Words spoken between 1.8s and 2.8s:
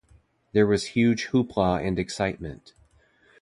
and excitement.